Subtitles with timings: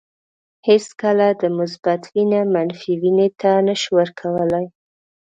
[0.67, 4.65] هیڅکله د مثبت وینه منفي وینې ته نشو ورکولای.